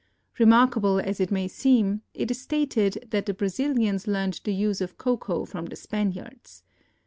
Remarkable 0.39 0.99
as 0.99 1.19
it 1.19 1.29
may 1.29 1.47
seem, 1.47 2.01
it 2.15 2.31
is 2.31 2.41
stated 2.41 3.05
that 3.11 3.27
the 3.27 3.35
Brazilians 3.35 4.07
learned 4.07 4.41
the 4.43 4.51
use 4.51 4.81
of 4.81 4.97
cocoa 4.97 5.45
from 5.45 5.67
the 5.67 5.75
Spaniards. 5.75 6.63